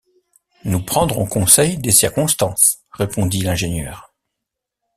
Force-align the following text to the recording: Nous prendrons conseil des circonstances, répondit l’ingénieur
Nous 0.65 0.81
prendrons 0.83 1.27
conseil 1.27 1.77
des 1.77 1.91
circonstances, 1.91 2.79
répondit 2.97 3.43
l’ingénieur 3.43 4.11